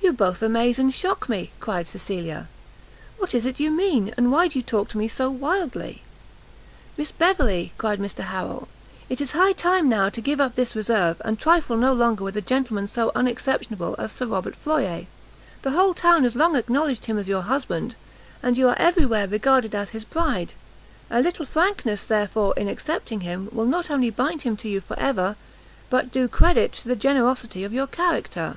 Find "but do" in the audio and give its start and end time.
25.90-26.28